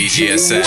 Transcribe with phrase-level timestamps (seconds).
[0.00, 0.64] VGSA.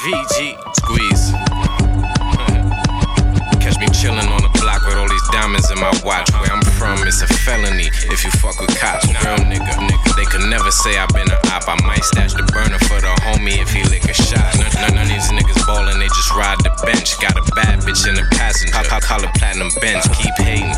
[0.00, 1.36] VG squeeze.
[3.60, 6.32] Catch me chillin' on the block with all these diamonds in my watch.
[6.32, 9.04] Where I'm from, it's a felony if you fuck with cops.
[9.20, 10.08] Real nigga, nigga.
[10.16, 11.68] They could never say I've been a op.
[11.68, 14.56] I might stash the burner for the homie if he lick a shot.
[14.56, 17.20] None, none, of these niggas ballin', they just ride the bench.
[17.20, 18.72] Got a bad bitch in the passenger.
[18.72, 20.08] Call, call it platinum bench.
[20.16, 20.72] Keep hating.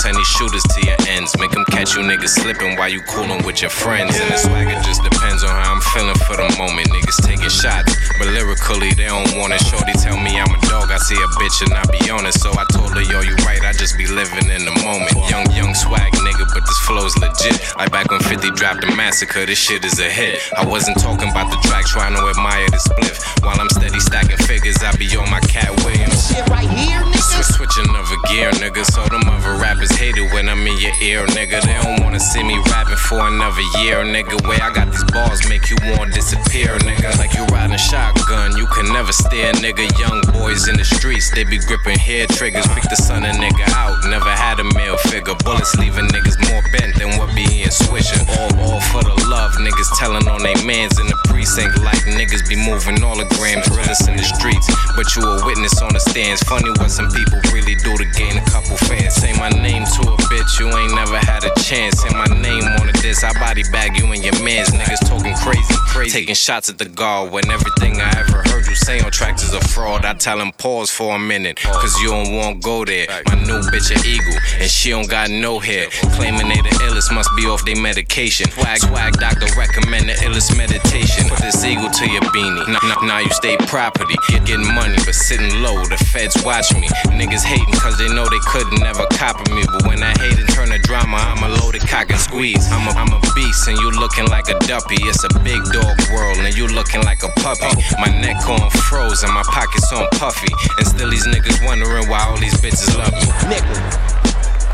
[0.00, 1.36] Send these shooters to your ends.
[1.36, 4.16] Make them catch you niggas slipping while you coolin' with your friends.
[4.16, 6.88] And the swagger just depends on how I'm feeling for the moment.
[6.88, 9.60] Niggas taking shots, but lyrically they don't want it.
[9.60, 10.90] Shorty tell me I'm a dog.
[10.90, 12.32] I see a bitch and I be on it.
[12.32, 13.60] So I told her, yo, you right.
[13.60, 15.12] I just be living in the moment.
[15.28, 17.60] Young, young swag nigga, but this flow's legit.
[17.76, 20.40] Like back when 50 dropped the massacre, this shit is a hit.
[20.56, 23.20] I wasn't talking about the track, trying to admire the spliff.
[23.44, 26.32] While I'm steady stacking figures, I be on my Katt Williams.
[26.32, 27.20] Shit right here, nigga.
[27.20, 28.84] Switch, switching of a gear, nigga.
[28.84, 29.69] So them other rappers
[30.18, 31.62] when I'm in your ear, nigga.
[31.62, 34.34] They don't wanna see me rapping for another year, nigga.
[34.48, 37.16] Way I got these balls make you wanna disappear, nigga.
[37.18, 39.86] Like you riding a shotgun, you can never steer, nigga.
[39.98, 42.66] Young boys in the streets, they be gripping hair triggers.
[42.68, 45.34] Pick the son of nigga out, never had a male figure.
[45.44, 48.26] Bullets leaving niggas more bent than what be in swishing.
[48.38, 51.78] All, all for the love, niggas telling on they mans in the precinct.
[51.82, 51.99] Like
[52.30, 54.66] niggas be moving all the holograms, realest in the streets.
[54.94, 56.42] But you a witness on the stands.
[56.44, 59.14] Funny what some people really do to gain a couple fans.
[59.14, 62.00] Say my name to a bitch, you ain't never had a chance.
[62.00, 64.70] Say my name on a diss, I body bag you and your mans.
[64.70, 66.20] Niggas talking crazy, crazy.
[66.20, 69.54] Taking shots at the guard when everything I ever heard you say on tracks is
[69.54, 70.04] a fraud.
[70.04, 73.06] I tell him pause for a minute, cause you don't want go there.
[73.26, 75.86] My new bitch a eagle, and she don't got no hair.
[76.14, 78.50] Claiming they the illest must be off their medication.
[78.50, 81.28] Swag, swag doctor recommend the illest meditation.
[81.28, 82.64] Put this eagle to your beanie.
[82.72, 85.76] Now, now, now you stay property, get getting money, but sitting low.
[85.84, 86.88] The feds watch me.
[87.12, 89.62] Niggas hating cause they know they couldn't never copy me.
[89.68, 92.64] But when I hate and turn to drama, I'm a loaded cock and squeeze.
[92.72, 94.96] I'm a, I'm a beast and you looking like a duppy.
[95.04, 97.68] It's a big dog world and you looking like a puppy.
[98.00, 100.52] My neck on froze and my pockets on puffy.
[100.78, 103.19] And still these niggas wondering why all these bitches love me.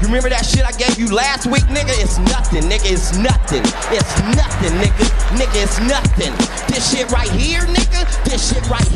[0.00, 1.96] You remember that shit I gave you last week, nigga?
[1.96, 2.92] It's nothing, nigga.
[2.92, 3.64] It's nothing.
[3.88, 5.04] It's nothing, nigga.
[5.40, 6.36] Nigga, it's nothing.
[6.68, 8.04] This shit right here, nigga.
[8.24, 8.86] This shit right